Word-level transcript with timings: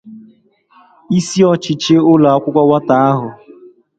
Isi 1.19 1.39
ọchịchị 1.51 1.95
ụlọakwụkwọ 2.11 2.61
nwata 2.67 2.95
ahụ 3.09 3.27